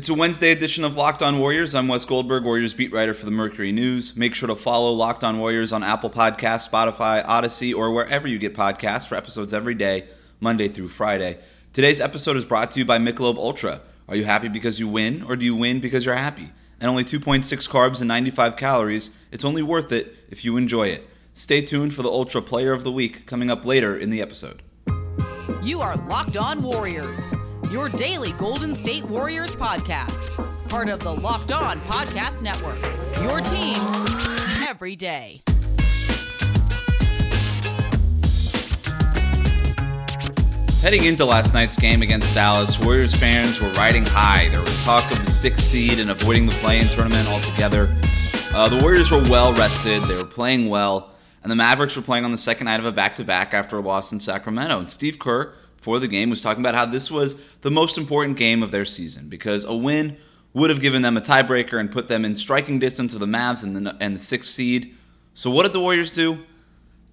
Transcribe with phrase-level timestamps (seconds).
[0.00, 1.74] It's a Wednesday edition of Locked On Warriors.
[1.74, 4.16] I'm Wes Goldberg, Warriors beat writer for the Mercury News.
[4.16, 8.38] Make sure to follow Locked On Warriors on Apple Podcasts, Spotify, Audacy, or wherever you
[8.38, 10.06] get podcasts for episodes every day,
[10.40, 11.36] Monday through Friday.
[11.74, 13.82] Today's episode is brought to you by Michelob Ultra.
[14.08, 16.50] Are you happy because you win, or do you win because you're happy?
[16.80, 21.06] And only 2.6 carbs and 95 calories, it's only worth it if you enjoy it.
[21.34, 24.62] Stay tuned for the Ultra Player of the Week coming up later in the episode.
[25.62, 27.34] You are Locked On Warriors,
[27.70, 30.34] your daily Golden State Warriors podcast.
[30.68, 32.84] Part of the Locked On Podcast Network.
[33.22, 33.78] Your team
[34.66, 35.40] every day.
[40.82, 44.48] Heading into last night's game against Dallas, Warriors fans were riding high.
[44.48, 47.94] There was talk of the sixth seed and avoiding the play-in tournament altogether.
[48.52, 50.02] Uh, the Warriors were well rested.
[50.02, 51.10] They were playing well.
[51.42, 53.76] And the Mavericks were playing on the second night of a back to back after
[53.76, 54.78] a loss in Sacramento.
[54.78, 58.36] And Steve Kerr, before the game, was talking about how this was the most important
[58.36, 60.18] game of their season because a win
[60.52, 63.64] would have given them a tiebreaker and put them in striking distance of the Mavs
[63.64, 64.94] and the, and the sixth seed.
[65.32, 66.44] So, what did the Warriors do?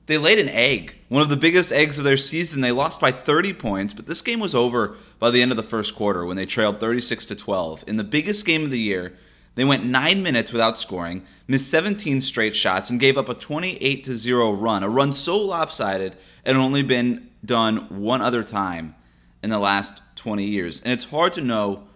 [0.08, 2.60] They laid an egg, one of the biggest eggs of their season.
[2.60, 5.64] They lost by 30 points, but this game was over by the end of the
[5.64, 7.86] first quarter when they trailed 36 to 12.
[7.88, 9.18] In the biggest game of the year,
[9.58, 14.04] they went 9 minutes without scoring, missed 17 straight shots and gave up a 28
[14.04, 18.94] to 0 run, a run so lopsided it had only been done one other time
[19.42, 20.80] in the last 20 years.
[20.82, 21.88] And it's hard to know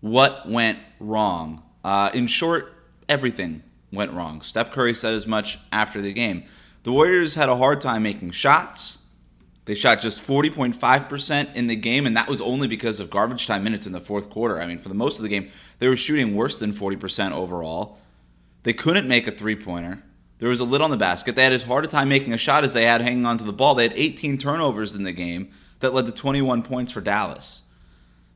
[0.00, 1.64] what went wrong.
[1.82, 2.72] Uh, in short,
[3.08, 4.40] everything went wrong.
[4.40, 6.44] Steph Curry said as much after the game.
[6.84, 8.97] The Warriors had a hard time making shots.
[9.68, 13.64] They shot just 40.5% in the game, and that was only because of garbage time
[13.64, 14.62] minutes in the fourth quarter.
[14.62, 17.98] I mean, for the most of the game, they were shooting worse than 40% overall.
[18.62, 20.02] They couldn't make a three pointer.
[20.38, 21.34] There was a lid on the basket.
[21.34, 23.52] They had as hard a time making a shot as they had hanging onto the
[23.52, 23.74] ball.
[23.74, 27.60] They had 18 turnovers in the game that led to 21 points for Dallas.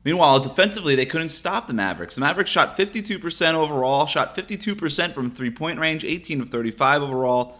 [0.03, 2.13] Meanwhile, defensively, they couldn't stop the Mavericks.
[2.13, 7.57] The Mavericks shot 52% overall, shot 52% from three point range, 18 of 35 overall.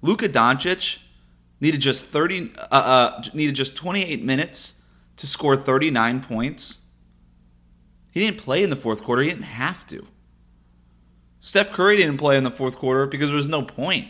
[0.00, 0.98] Luka Doncic
[1.60, 4.82] needed just 30 uh, uh, needed just 28 minutes
[5.16, 6.80] to score 39 points.
[8.10, 9.22] He didn't play in the fourth quarter.
[9.22, 10.06] He didn't have to.
[11.38, 14.08] Steph Curry didn't play in the fourth quarter because there was no point.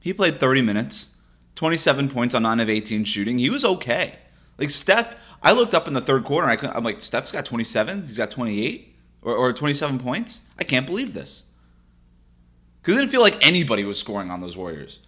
[0.00, 1.10] He played 30 minutes,
[1.54, 3.38] 27 points on 9 of 18 shooting.
[3.38, 4.18] He was okay.
[4.58, 8.04] Like Steph, I looked up in the third quarter I am like, Steph's got 27,
[8.04, 10.40] he's got 28 or, or 27 points.
[10.58, 11.44] I can't believe this.
[12.80, 15.00] Because it didn't feel like anybody was scoring on those Warriors.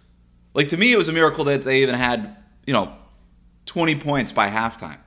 [0.55, 2.95] Like to me, it was a miracle that they even had, you know,
[3.65, 4.99] 20 points by halftime.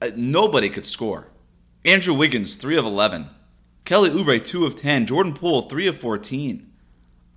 [0.00, 1.28] Uh, nobody could score.
[1.84, 3.28] Andrew Wiggins, 3 of 11.
[3.84, 5.04] Kelly Oubre, 2 of 10.
[5.04, 6.72] Jordan Poole, 3 of 14.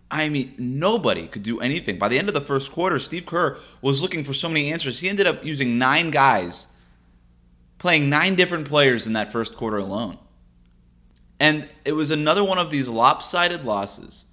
[0.10, 2.00] I mean, nobody could do anything.
[2.00, 5.02] By the end of the first quarter, Steve Kerr was looking for so many answers.
[5.02, 6.68] He ended up using nine guys,
[7.80, 10.18] playing nine different players in that first quarter alone.
[11.38, 14.26] And it was another one of these lopsided losses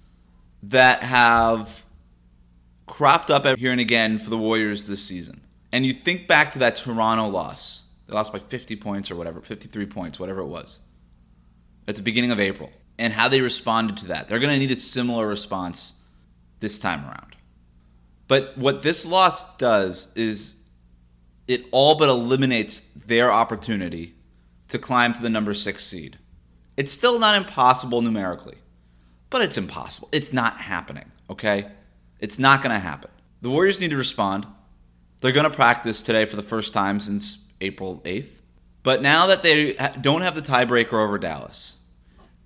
[0.63, 1.84] that have
[2.85, 5.41] cropped up here and again for the Warriors this season.
[5.71, 7.83] And you think back to that Toronto loss.
[8.07, 10.79] They lost by 50 points or whatever, 53 points, whatever it was,
[11.87, 14.27] at the beginning of April, and how they responded to that.
[14.27, 15.93] They're going to need a similar response
[16.59, 17.35] this time around.
[18.27, 20.55] But what this loss does is
[21.47, 24.15] it all but eliminates their opportunity
[24.69, 26.17] to climb to the number six seed.
[26.77, 28.57] It's still not impossible numerically,
[29.29, 30.09] but it's impossible.
[30.11, 31.67] It's not happening, okay?
[32.25, 33.11] It's not going to happen.
[33.43, 34.47] The Warriors need to respond.
[35.21, 38.41] They're going to practice today for the first time since April 8th.
[38.81, 41.77] But now that they don't have the tiebreaker over Dallas,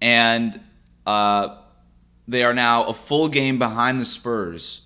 [0.01, 0.59] and
[1.07, 1.59] uh,
[2.27, 4.81] they are now a full game behind the Spurs.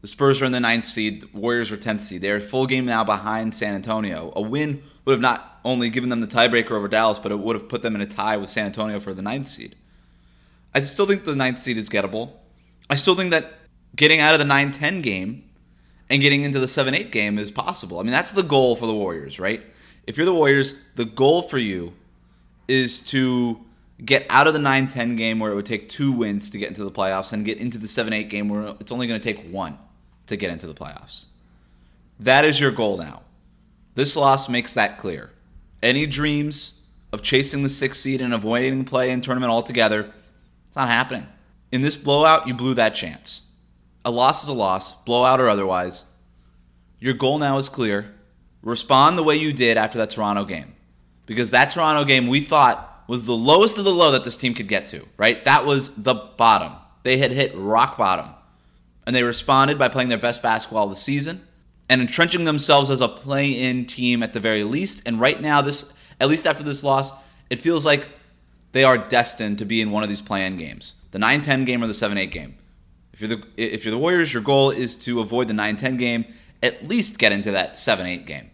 [0.00, 1.20] The Spurs are in the ninth seed.
[1.22, 2.22] The Warriors are 10th seed.
[2.22, 4.32] They are a full game now behind San Antonio.
[4.34, 7.54] A win would have not only given them the tiebreaker over Dallas, but it would
[7.54, 9.76] have put them in a tie with San Antonio for the ninth seed.
[10.74, 12.32] I still think the ninth seed is gettable.
[12.90, 13.59] I still think that
[13.96, 15.44] getting out of the 9 10 game
[16.08, 17.98] and getting into the 7 8 game is possible.
[17.98, 19.62] I mean, that's the goal for the Warriors, right?
[20.06, 21.92] If you're the Warriors, the goal for you
[22.68, 23.60] is to
[24.04, 26.68] get out of the 9 10 game where it would take two wins to get
[26.68, 29.32] into the playoffs and get into the 7 8 game where it's only going to
[29.32, 29.78] take one
[30.26, 31.26] to get into the playoffs.
[32.18, 33.22] That is your goal now.
[33.94, 35.30] This loss makes that clear.
[35.82, 36.82] Any dreams
[37.12, 40.12] of chasing the sixth seed and avoiding play in tournament altogether,
[40.66, 41.26] it's not happening.
[41.72, 43.42] In this blowout, you blew that chance.
[44.04, 46.04] A loss is a loss, blowout or otherwise.
[46.98, 48.14] Your goal now is clear.
[48.62, 50.74] Respond the way you did after that Toronto game.
[51.26, 54.54] Because that Toronto game we thought was the lowest of the low that this team
[54.54, 55.44] could get to, right?
[55.44, 56.74] That was the bottom.
[57.02, 58.30] They had hit rock bottom.
[59.06, 61.46] And they responded by playing their best basketball of the season
[61.88, 65.02] and entrenching themselves as a play in team at the very least.
[65.06, 67.10] And right now, this at least after this loss,
[67.48, 68.08] it feels like
[68.72, 71.86] they are destined to be in one of these play-in games, the 9-10 game or
[71.86, 72.56] the 7-8 game.
[73.20, 76.24] If you're the if you're the Warriors, your goal is to avoid the 9-10 game,
[76.62, 78.50] at least get into that 7-8 game.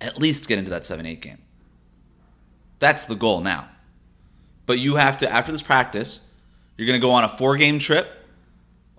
[0.00, 1.38] At least get into that 7-8 game.
[2.78, 3.68] That's the goal now.
[4.64, 6.28] But you have to after this practice,
[6.76, 8.08] you're going to go on a four-game trip.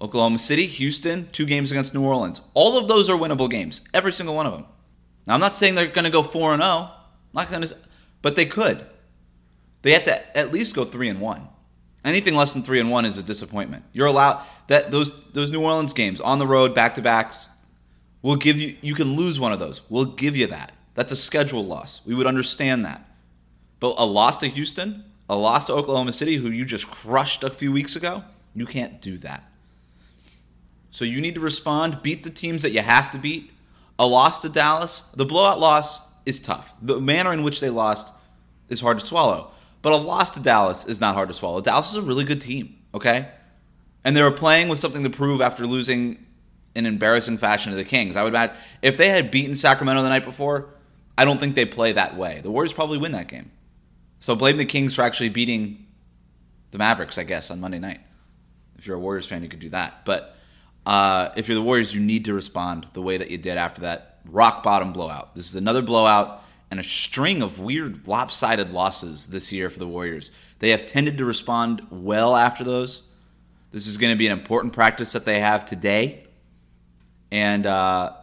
[0.02, 2.42] Oklahoma City, Houston, two games against New Orleans.
[2.54, 4.66] All of those are winnable games, every single one of them.
[5.26, 6.92] Now I'm not saying they're going to go 4 and 0.
[7.34, 7.78] Not going to
[8.22, 8.86] but they could.
[9.84, 11.48] They have to at least go 3 and 1.
[12.04, 13.86] Anything less than 3 and 1 is a disappointment.
[13.94, 17.48] You're allowed that those those New Orleans games on the road back to backs
[18.22, 19.82] will give you you can lose one of those.
[19.90, 20.74] We'll give you that.
[20.96, 22.06] That's a schedule loss.
[22.06, 23.08] We would understand that.
[23.80, 27.50] But a loss to Houston, a loss to Oklahoma City who you just crushed a
[27.50, 28.24] few weeks ago,
[28.54, 29.44] you can't do that.
[30.92, 33.52] So you need to respond, beat the teams that you have to beat.
[33.98, 36.74] A loss to Dallas, the blowout loss is tough.
[36.82, 38.14] The manner in which they lost
[38.70, 39.52] is hard to swallow.
[39.84, 41.62] But a loss to Dallas is not hard to swallow.
[41.62, 43.28] Dallas is a really good team, okay?
[44.04, 46.26] And they were playing with something to prove after losing
[46.74, 48.16] in embarrassing fashion to the Kings.
[48.16, 50.70] I would imagine if they had beaten Sacramento the night before,
[51.18, 52.40] I don't think they play that way.
[52.42, 53.52] The Warriors probably win that game.
[54.20, 55.86] So blame the Kings for actually beating
[56.72, 58.00] the Mavericks, I guess, on Monday night.
[58.78, 60.06] If you're a Warriors fan, you could do that.
[60.06, 60.36] But
[60.86, 63.82] uh, if you're the Warriors, you need to respond the way that you did after
[63.82, 65.36] that rock bottom blowout.
[65.36, 66.43] This is another blowout
[66.74, 70.32] and a string of weird lopsided losses this year for the Warriors.
[70.58, 73.04] They have tended to respond well after those.
[73.70, 76.26] This is going to be an important practice that they have today,
[77.30, 78.14] and uh,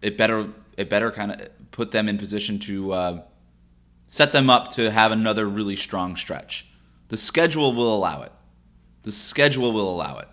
[0.00, 3.22] it better it better kind of put them in position to uh,
[4.06, 6.68] set them up to have another really strong stretch.
[7.08, 8.30] The schedule will allow it.
[9.02, 10.28] The schedule will allow it.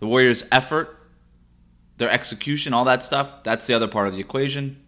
[0.00, 1.08] The Warriors' effort,
[1.96, 4.82] their execution, all that stuff, that's the other part of the equation.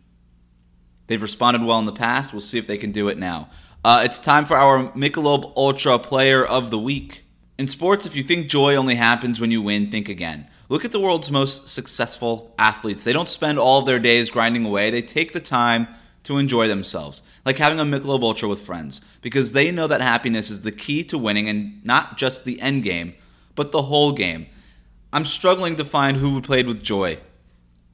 [1.08, 2.32] They've responded well in the past.
[2.32, 3.49] We'll see if they can do it now.
[3.84, 7.25] Uh, it's time for our Michelob Ultra Player of the Week.
[7.58, 10.49] In sports, if you think joy only happens when you win, think again.
[10.69, 13.05] Look at the world's most successful athletes.
[13.05, 15.88] They don't spend all of their days grinding away, they take the time
[16.25, 20.50] to enjoy themselves, like having a Michelob Ultra with friends, because they know that happiness
[20.50, 23.14] is the key to winning and not just the end game,
[23.54, 24.46] but the whole game.
[25.11, 27.19] I'm struggling to find who played with joy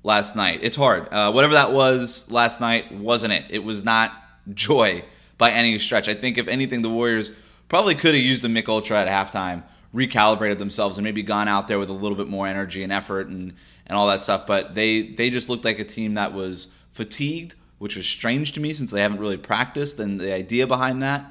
[0.05, 0.61] last night.
[0.63, 1.09] It's hard.
[1.11, 3.47] Uh, whatever that was last night wasn't it.
[3.49, 4.13] It was not
[4.53, 5.03] joy
[5.39, 6.09] by any stretch.
[6.09, 7.33] I think if anything, the Warriors
[7.69, 11.67] probably could have used the Mich Ultra at halftime, recalibrated themselves, and maybe gone out
[11.67, 13.55] there with a little bit more energy and effort and
[13.87, 14.47] and all that stuff.
[14.47, 18.61] But they they just looked like a team that was fatigued, which was strange to
[18.61, 19.99] me since they haven't really practiced.
[19.99, 21.25] And the idea behind that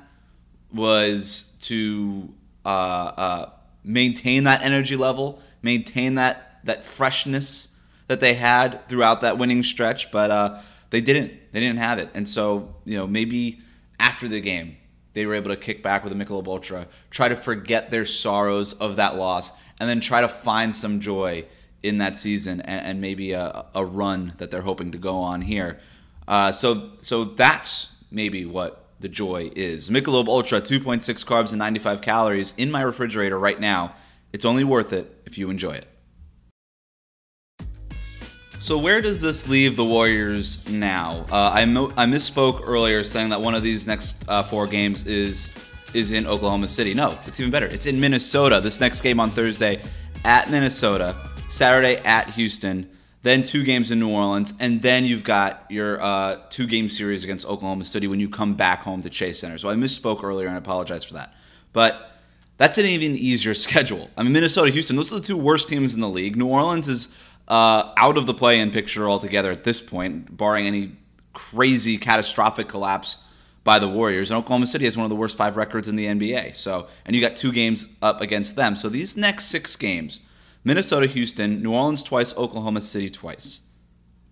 [0.74, 2.34] was to
[2.66, 3.50] uh, uh,
[3.84, 7.73] maintain that energy level, maintain that that freshness
[8.08, 10.60] that they had throughout that winning stretch, but uh,
[10.90, 11.34] they didn't.
[11.52, 13.62] They didn't have it, and so you know maybe
[14.00, 14.78] after the game
[15.14, 18.74] they were able to kick back with a Michelob Ultra, try to forget their sorrows
[18.74, 21.46] of that loss, and then try to find some joy
[21.84, 25.42] in that season and, and maybe a, a, run that they're hoping to go on
[25.42, 25.80] here.
[26.28, 29.90] Uh, so so that's maybe what the joy is.
[29.90, 33.96] Michelob Ultra, 2.6 carbs and 95 calories in my refrigerator right now.
[34.32, 35.88] It's only worth it if you enjoy it.
[38.64, 41.26] So where does this leave the Warriors now?
[41.30, 45.06] Uh, I, mo- I misspoke earlier saying that one of these next uh, four games
[45.06, 45.50] is
[45.94, 46.94] is in Oklahoma City.
[46.94, 47.66] No, it's even better.
[47.66, 48.62] It's in Minnesota.
[48.62, 49.82] This next game on Thursday
[50.24, 51.14] at Minnesota,
[51.50, 52.90] Saturday at Houston,
[53.22, 57.26] then two games in New Orleans, and then you've got your uh, two game series
[57.26, 59.58] against Oklahoma City when you come back home to Chase Center.
[59.58, 61.34] So I misspoke earlier and I apologize for that.
[61.74, 62.14] But
[62.58, 64.10] that's an even easier schedule.
[64.16, 66.38] I mean, Minnesota, Houston, those are the two worst teams in the league.
[66.38, 67.14] New Orleans is
[67.48, 70.94] uh, out of the play-in picture altogether at this point, barring any
[71.34, 73.18] crazy catastrophic collapse
[73.64, 74.30] by the Warriors.
[74.30, 76.56] And Oklahoma City has one of the worst five records in the NBA.
[76.56, 78.76] So, and you got two games up against them.
[78.76, 80.20] So these next six games:
[80.64, 83.62] Minnesota, Houston, New Orleans twice, Oklahoma City twice.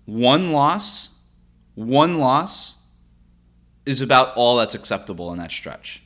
[0.06, 1.20] One loss,
[1.76, 2.78] one loss
[3.86, 6.04] is about all that's acceptable in that stretch.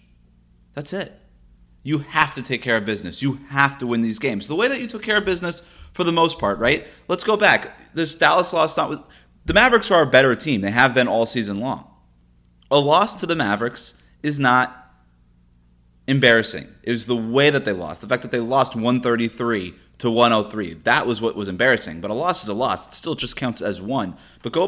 [0.73, 1.19] That's it.
[1.85, 3.21] You have to take care of business.
[3.21, 4.47] You have to win these games.
[4.47, 5.61] The way that you took care of business
[5.93, 6.87] for the most part, right?
[7.07, 7.93] Let's go back.
[7.93, 9.01] This Dallas loss not with
[9.45, 10.61] the Mavericks are a better team.
[10.61, 11.87] They have been all season long.
[12.71, 14.95] A loss to the Mavericks is not
[16.07, 16.67] embarrassing.
[16.81, 18.01] It was the way that they lost.
[18.01, 20.73] The fact that they lost 133 to 103.
[20.85, 22.01] That was what was embarrassing.
[22.01, 22.87] But a loss is a loss.
[22.87, 24.17] It still just counts as one.
[24.41, 24.67] But go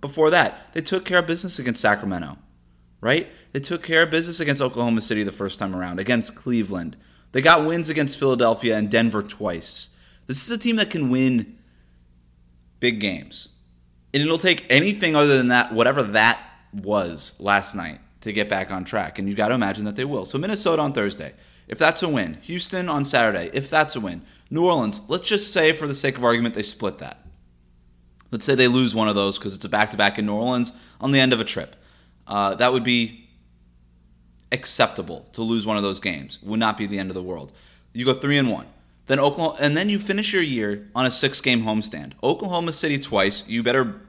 [0.00, 2.38] before that, they took care of business against Sacramento
[3.02, 3.28] right?
[3.52, 6.96] They took care of business against Oklahoma City the first time around, against Cleveland.
[7.32, 9.90] They got wins against Philadelphia and Denver twice.
[10.26, 11.58] This is a team that can win
[12.80, 13.48] big games.
[14.14, 16.40] And it'll take anything other than that, whatever that
[16.72, 20.04] was last night to get back on track, and you got to imagine that they
[20.04, 20.24] will.
[20.24, 21.34] So Minnesota on Thursday,
[21.68, 22.38] if that's a win.
[22.42, 24.22] Houston on Saturday, if that's a win.
[24.50, 27.26] New Orleans, let's just say for the sake of argument they split that.
[28.30, 31.10] Let's say they lose one of those because it's a back-to-back in New Orleans on
[31.10, 31.76] the end of a trip.
[32.26, 33.28] Uh, that would be
[34.52, 36.38] acceptable to lose one of those games.
[36.42, 37.52] Would not be the end of the world.
[37.92, 38.66] You go three and one.
[39.06, 42.12] Then Oklahoma, and then you finish your year on a six-game homestand.
[42.22, 43.46] Oklahoma City twice.
[43.48, 44.00] You better,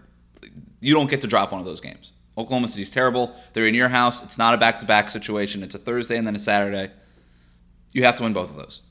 [0.81, 2.11] you don't get to drop one of those games.
[2.37, 3.35] Oklahoma City's terrible.
[3.53, 4.23] They're in your house.
[4.23, 5.63] It's not a back-to-back situation.
[5.63, 6.91] It's a Thursday and then a Saturday.
[7.91, 8.81] You have to win both of those.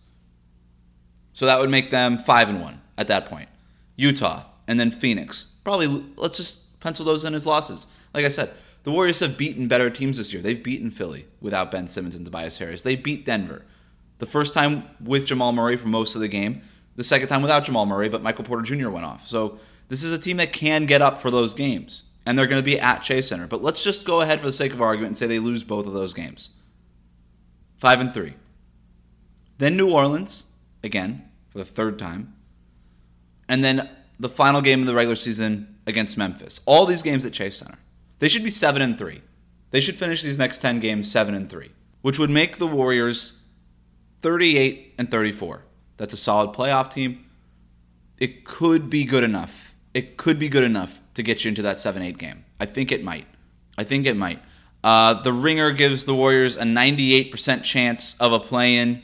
[1.32, 3.48] So that would make them five and one at that point.
[3.96, 5.46] Utah and then Phoenix.
[5.64, 7.86] Probably let's just pencil those in as losses.
[8.12, 8.50] Like I said,
[8.84, 10.42] the Warriors have beaten better teams this year.
[10.42, 12.82] They've beaten Philly without Ben Simmons and Tobias Harris.
[12.82, 13.64] They beat Denver.
[14.18, 16.62] The first time with Jamal Murray for most of the game.
[16.96, 18.90] The second time without Jamal Murray, but Michael Porter Jr.
[18.90, 19.26] went off.
[19.26, 19.58] So
[19.88, 22.02] this is a team that can get up for those games.
[22.26, 23.46] And they're going to be at Chase Center.
[23.46, 25.86] But let's just go ahead for the sake of argument and say they lose both
[25.86, 26.50] of those games.
[27.78, 28.34] Five and three.
[29.58, 30.44] Then New Orleans,
[30.84, 32.34] again, for the third time.
[33.48, 33.88] And then
[34.20, 36.60] the final game of the regular season against Memphis.
[36.64, 37.78] All these games at Chase Center.
[38.22, 39.20] They should be 7 and 3.
[39.72, 43.42] They should finish these next 10 games 7 and 3, which would make the Warriors
[44.20, 45.64] 38 and 34.
[45.96, 47.24] That's a solid playoff team.
[48.18, 49.74] It could be good enough.
[49.92, 52.44] It could be good enough to get you into that 7 8 game.
[52.60, 53.26] I think it might.
[53.76, 54.40] I think it might.
[54.84, 59.02] Uh, the Ringer gives the Warriors a 98% chance of a play in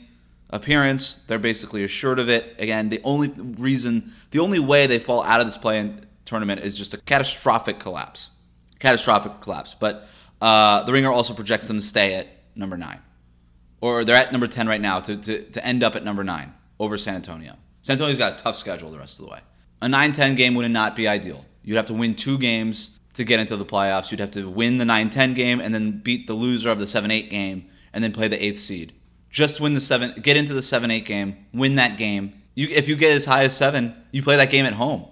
[0.49, 1.25] appearance.
[1.27, 2.55] They're basically assured of it.
[2.57, 6.61] Again, the only reason, the only way they fall out of this play in tournament
[6.61, 8.29] is just a catastrophic collapse
[8.79, 9.75] catastrophic collapse.
[9.79, 10.07] But
[10.41, 12.99] uh, the Ringer also projects them to stay at number nine,
[13.81, 16.53] or they're at number ten right now to, to, to end up at number nine
[16.79, 17.55] over San Antonio.
[17.81, 19.39] San Antonio's got a tough schedule the rest of the way.
[19.81, 21.45] A 9-10 game would not be ideal.
[21.63, 24.11] You'd have to win two games to get into the playoffs.
[24.11, 27.29] You'd have to win the 9-10 game and then beat the loser of the 7-8
[27.29, 28.93] game and then play the eighth seed.
[29.29, 32.33] Just win the seven, get into the 7-8 game, win that game.
[32.55, 35.05] You, if you get as high as seven, you play that game at home.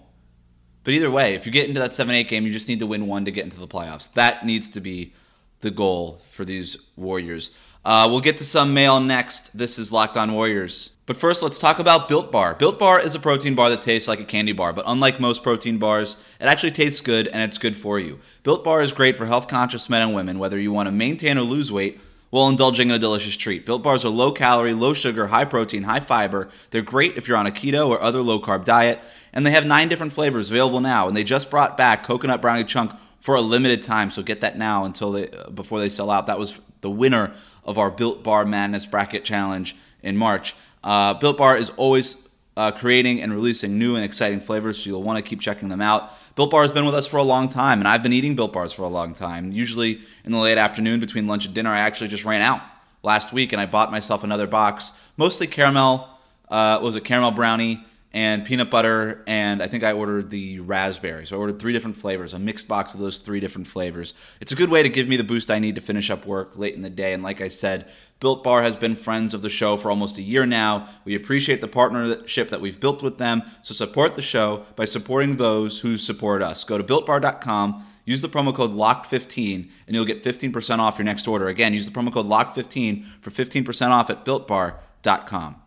[0.88, 2.88] But either way, if you get into that 7 8 game, you just need to
[2.88, 4.10] win one to get into the playoffs.
[4.14, 5.12] That needs to be
[5.60, 7.52] the goal for these Warriors.
[7.84, 9.58] Uh, we'll get to some mail next.
[9.58, 10.92] This is Locked On Warriors.
[11.06, 12.56] But first, let's talk about Built Bar.
[12.56, 15.44] Built Bar is a protein bar that tastes like a candy bar, but unlike most
[15.44, 18.20] protein bars, it actually tastes good and it's good for you.
[18.44, 21.38] Built Bar is great for health conscious men and women, whether you want to maintain
[21.38, 23.66] or lose weight while indulging in a delicious treat.
[23.66, 26.50] Built Bars are low calorie, low sugar, high protein, high fiber.
[26.72, 29.00] They're great if you're on a keto or other low carb diet
[29.34, 31.08] and they have nine different flavors available now.
[31.08, 34.58] And they just brought back coconut brownie chunk for a limited time, so get that
[34.58, 36.28] now until they uh, before they sell out.
[36.28, 40.56] That was the winner of our Built Bar Madness Bracket Challenge in March.
[40.84, 42.16] Uh, Built Bar is always
[42.58, 45.80] uh, creating and releasing new and exciting flavors, so you'll want to keep checking them
[45.80, 46.12] out.
[46.36, 48.52] Built Bar has been with us for a long time, and I've been eating Built
[48.52, 49.52] Bars for a long time.
[49.52, 52.62] Usually in the late afternoon between lunch and dinner, I actually just ran out
[53.04, 56.10] last week and I bought myself another box, mostly caramel.
[56.50, 61.26] Uh, was a caramel brownie and peanut butter, and I think I ordered the raspberry.
[61.28, 64.14] So I ordered three different flavors, a mixed box of those three different flavors.
[64.40, 66.58] It's a good way to give me the boost I need to finish up work
[66.58, 67.14] late in the day.
[67.14, 67.88] And like I said,
[68.20, 70.90] Built Bar has been friends of the show for almost a year now.
[71.06, 73.44] We appreciate the partnership that we've built with them.
[73.62, 76.64] So support the show by supporting those who support us.
[76.64, 77.86] Go to builtbar.com.
[78.06, 81.50] Use the promo code LOCKED15 and you'll get 15% off your next order.
[81.50, 85.62] Again, use the promo code LOCKED15 for 15% off at builtbar.com.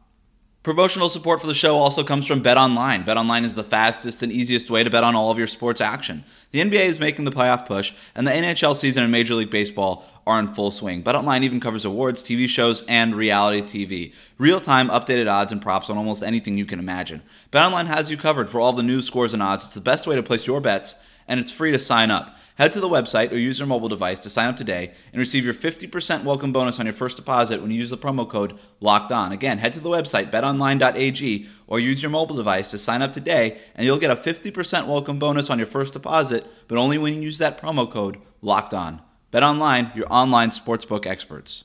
[0.63, 3.03] Promotional support for the show also comes from Bet Online.
[3.03, 5.81] Bet Online is the fastest and easiest way to bet on all of your sports
[5.81, 6.23] action.
[6.51, 10.05] The NBA is making the playoff push, and the NHL season and Major League Baseball
[10.27, 11.01] are in full swing.
[11.01, 14.13] Bet Online even covers awards, TV shows, and reality TV.
[14.37, 17.23] Real-time updated odds and props on almost anything you can imagine.
[17.51, 19.65] Bet Online has you covered for all the news, scores, and odds.
[19.65, 20.97] It's the best way to place your bets,
[21.31, 22.37] and it's free to sign up.
[22.57, 25.45] Head to the website or use your mobile device to sign up today and receive
[25.45, 29.13] your 50% welcome bonus on your first deposit when you use the promo code LOCKED
[29.13, 29.33] ON.
[29.33, 33.61] Again, head to the website betonline.ag or use your mobile device to sign up today
[33.77, 37.21] and you'll get a 50% welcome bonus on your first deposit, but only when you
[37.21, 39.01] use that promo code LOCKED ON.
[39.33, 41.65] BetOnline, your online sportsbook experts.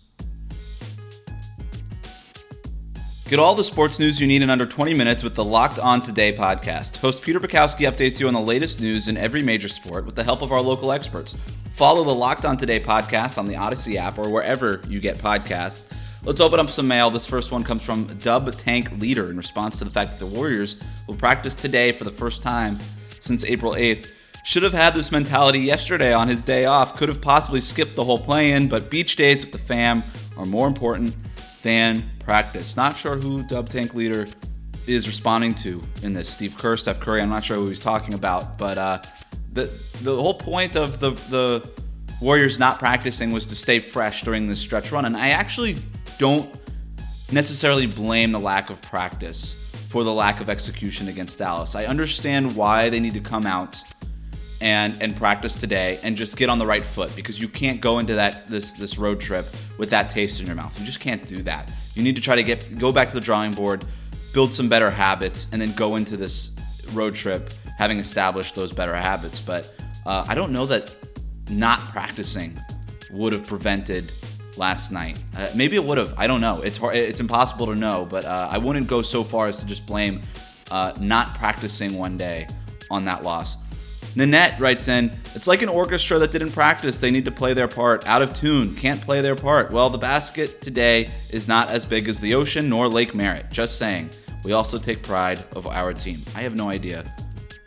[3.27, 5.99] Get all the sports news you need in under 20 minutes with the Locked On
[5.99, 6.97] Today podcast.
[6.97, 10.23] Host Peter Bukowski updates you on the latest news in every major sport with the
[10.23, 11.35] help of our local experts.
[11.71, 15.87] Follow the Locked On Today podcast on the Audacy app or wherever you get podcasts.
[16.21, 17.09] Let's open up some mail.
[17.09, 20.27] This first one comes from Dub Tank Leader in response to the fact that the
[20.27, 22.77] Warriors will practice today for the first time
[23.19, 24.11] since April 8th.
[24.43, 26.95] Should have had this mentality yesterday on his day off.
[26.95, 30.03] Could have possibly skipped the whole play in, but beach days with the fam
[30.37, 31.15] are more important
[31.63, 32.75] than practice.
[32.75, 34.27] Not sure who Dub Tank Leader
[34.87, 36.29] is responding to in this.
[36.29, 37.21] Steve Kerr, Steph Curry.
[37.21, 39.01] I'm not sure who he's talking about, but uh,
[39.53, 41.69] the the whole point of the the
[42.21, 45.05] Warriors not practicing was to stay fresh during this stretch run.
[45.05, 45.77] And I actually
[46.17, 46.49] don't
[47.31, 49.55] necessarily blame the lack of practice
[49.89, 51.75] for the lack of execution against Dallas.
[51.75, 53.81] I understand why they need to come out
[54.61, 57.99] and and practice today and just get on the right foot because you can't go
[57.99, 59.45] into that this this road trip
[59.77, 60.77] with that taste in your mouth.
[60.79, 61.71] You just can't do that.
[61.93, 63.85] You need to try to get go back to the drawing board,
[64.33, 66.51] build some better habits, and then go into this
[66.93, 69.39] road trip having established those better habits.
[69.39, 69.73] But
[70.05, 70.95] uh, I don't know that
[71.49, 72.59] not practicing
[73.11, 74.11] would have prevented
[74.57, 75.21] last night.
[75.35, 76.13] Uh, maybe it would have.
[76.17, 76.61] I don't know.
[76.61, 78.05] It's hard, it's impossible to know.
[78.09, 80.21] But uh, I wouldn't go so far as to just blame
[80.71, 82.47] uh, not practicing one day
[82.89, 83.57] on that loss.
[84.15, 86.97] Nanette writes in, It's like an orchestra that didn't practice.
[86.97, 88.07] They need to play their part.
[88.07, 89.71] Out of tune, can't play their part.
[89.71, 93.51] Well, the basket today is not as big as the ocean nor Lake Merritt.
[93.51, 94.09] Just saying.
[94.43, 96.23] We also take pride of our team.
[96.35, 97.13] I have no idea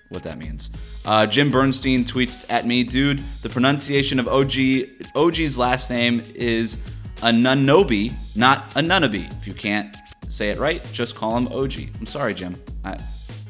[0.09, 0.71] what that means.
[1.05, 4.53] Uh, Jim Bernstein tweets at me, dude, the pronunciation of OG
[5.15, 6.79] OG's last name is
[7.17, 9.31] Anunoby, not Anunoby.
[9.39, 9.97] If you can't
[10.29, 11.75] say it right, just call him OG.
[11.99, 12.63] I'm sorry, Jim.
[12.85, 12.99] I,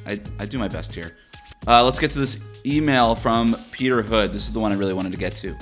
[0.07, 1.17] I, I do my best here.
[1.69, 4.33] Uh, let's get to this email from Peter Hood.
[4.33, 5.55] This is the one I really wanted to get to.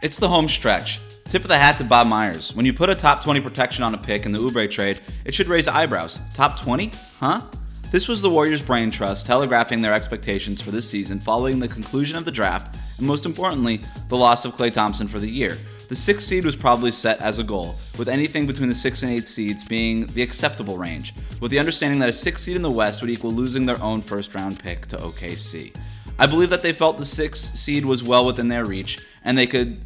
[0.00, 1.00] It's the home stretch.
[1.26, 2.54] Tip of the hat to Bob Myers.
[2.54, 5.34] When you put a top 20 protection on a pick in the Oubre trade, it
[5.34, 6.20] should raise eyebrows.
[6.34, 6.92] Top 20?
[7.18, 7.42] Huh?
[7.90, 12.16] This was the Warriors' brain trust telegraphing their expectations for this season following the conclusion
[12.16, 15.58] of the draft, and most importantly, the loss of Klay Thompson for the year.
[15.94, 19.12] The sixth seed was probably set as a goal, with anything between the six and
[19.12, 22.70] eight seeds being the acceptable range, with the understanding that a sixth seed in the
[22.72, 25.72] West would equal losing their own first round pick to OKC.
[26.18, 29.46] I believe that they felt the sixth seed was well within their reach, and they
[29.46, 29.84] could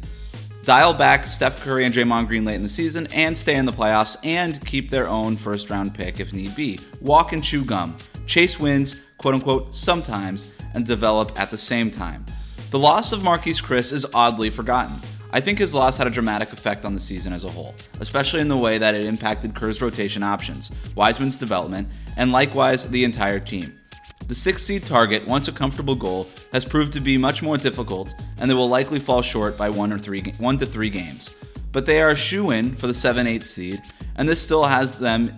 [0.63, 3.71] dial back Steph Curry and Draymond Green late in the season and stay in the
[3.71, 6.79] playoffs and keep their own first round pick if need be.
[7.01, 7.95] Walk and chew gum.
[8.25, 12.25] Chase wins, quote unquote, sometimes, and develop at the same time.
[12.71, 14.99] The loss of Marquese Chriss is oddly forgotten.
[15.31, 18.39] I think his loss had a dramatic effect on the season as a whole, especially
[18.39, 21.87] in the way that it impacted Kerr's rotation options, Wiseman's development,
[22.17, 23.79] and likewise the entire team.
[24.27, 28.15] The six seed target, once a comfortable goal, has proved to be much more difficult,
[28.37, 31.33] and they will likely fall short by one or three, one to three games.
[31.71, 33.81] But they are a shoe in for the 7 8 seed,
[34.15, 35.37] and this still has them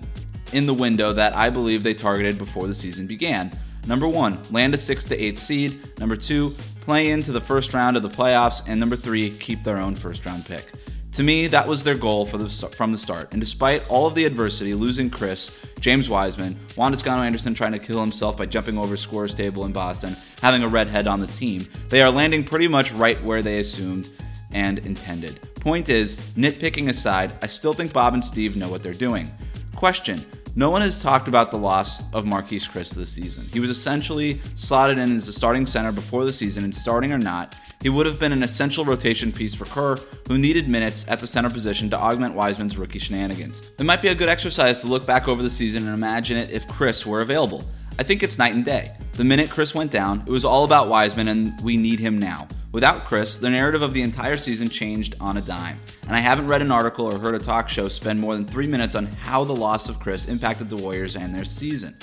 [0.53, 3.51] in the window that I believe they targeted before the season began.
[3.87, 5.99] Number one, land a 6 to 8 seed.
[5.99, 8.61] Number two, play into the first round of the playoffs.
[8.67, 10.71] And number three, keep their own first round pick.
[11.13, 13.33] To me, that was their goal the, from the start.
[13.33, 17.79] And despite all of the adversity, losing Chriss, James Wiseman, Juan Toscano Anderson trying to
[17.79, 21.67] kill himself by jumping over scores table in Boston, having a redhead on the team,
[21.89, 24.09] they are landing pretty much right where they assumed
[24.51, 25.41] and intended.
[25.55, 29.29] Point is, nitpicking aside, I still think Bob and Steve know what they're doing.
[29.75, 33.45] Question no one has talked about the loss of Marquese Chriss this season.
[33.53, 37.17] He was essentially slotted in as the starting center before the season, and starting or
[37.17, 39.95] not, he would have been an essential rotation piece for Kerr,
[40.27, 43.71] who needed minutes at the center position to augment Wiseman's rookie shenanigans.
[43.79, 46.49] It might be a good exercise to look back over the season and imagine it
[46.51, 47.63] if Chriss were available.
[47.97, 48.95] I think it's night and day.
[49.13, 52.47] The minute Chriss went down, it was all about Wiseman, and we need him now.
[52.71, 55.77] Without Chriss, the narrative of the entire season changed on a dime.
[56.07, 58.67] And I haven't read an article or heard a talk show spend more than three
[58.67, 61.97] minutes on how the loss of Chriss impacted the Warriors and their season.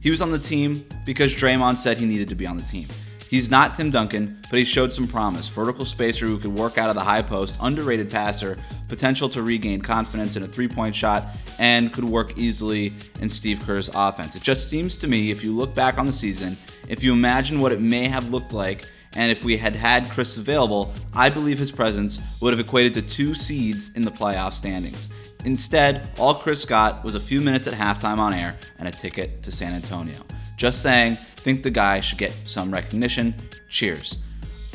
[0.00, 2.88] He was on the team because Draymond said he needed to be on the team.
[3.28, 5.48] He's not Tim Duncan, but he showed some promise.
[5.48, 8.56] Vertical spacer who could work out of the high post, underrated passer,
[8.88, 11.26] potential to regain confidence in a three point shot,
[11.58, 14.36] and could work easily in Steve Kerr's offense.
[14.36, 16.56] It just seems to me, if you look back on the season,
[16.88, 20.38] if you imagine what it may have looked like, and if we had had Chriss
[20.38, 25.08] available, I believe his presence would have equated to two seeds in the playoff standings.
[25.44, 29.42] Instead, all Chriss got was a few minutes at halftime on air and a ticket
[29.42, 30.16] to San Antonio.
[30.56, 33.34] Just saying, think the guy should get some recognition.
[33.68, 34.18] Cheers.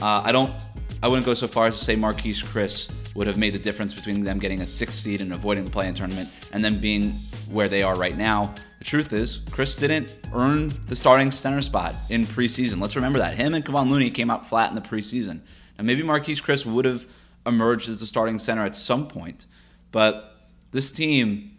[0.02, 0.54] Uh, I don't.
[1.02, 3.94] I wouldn't go so far as to say Marquese Chriss would have made the difference
[3.94, 7.14] between them getting a sixth seed and avoiding the play-in tournament and them being
[7.50, 8.54] where they are right now.
[8.80, 12.82] The truth is, Chriss didn't earn the starting center spot in preseason.
[12.82, 13.36] Let's remember that.
[13.36, 15.42] Him and Kevon Looney came out flat in the preseason.
[15.78, 17.06] Now maybe Marquese Chriss would have
[17.46, 19.46] emerged as the starting center at some point,
[19.92, 21.58] but this team,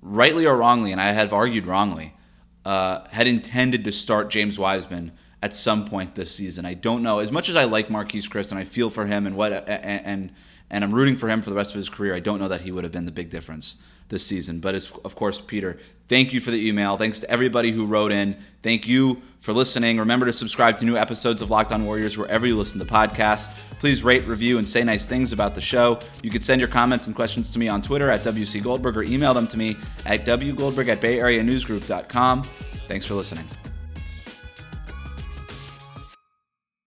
[0.00, 2.14] rightly or wrongly, and I have argued wrongly,
[2.64, 6.64] uh, had intended to start James Wiseman at some point this season.
[6.64, 7.18] I don't know.
[7.18, 10.06] As much as I like Marquese Chriss and I feel for him and what and
[10.06, 10.32] and,
[10.70, 12.62] and I'm rooting for him for the rest of his career, I don't know that
[12.62, 13.76] he would have been the big difference
[14.08, 14.60] this season.
[14.60, 16.96] But as, of course, Peter, thank you for the email.
[16.96, 18.36] Thanks to everybody who wrote in.
[18.62, 19.98] Thank you for listening.
[19.98, 23.48] Remember to subscribe to new episodes of Locked On Warriors wherever you listen to podcasts.
[23.78, 26.00] Please rate, review, and say nice things about the show.
[26.22, 29.02] You can send your comments and questions to me on Twitter at WC Goldberg or
[29.04, 32.42] email them to me at wgoldberg at bayareanewsgroup.com.
[32.88, 33.46] Thanks for listening.